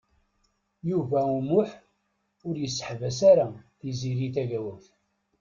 Yuba 0.89 1.19
U 1.35 1.37
Muḥ 1.49 1.69
ur 2.47 2.55
yessehbes 2.57 3.19
ara 3.31 3.47
Tiziri 3.79 4.27
Tagawawt. 4.35 4.85